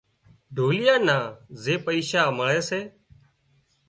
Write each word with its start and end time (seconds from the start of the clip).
ڍوليئا 0.55 0.95
نا 1.07 1.17
زي 1.63 1.75
پئيشا 1.85 2.21
مۯي 2.37 2.59
سي 2.69 2.81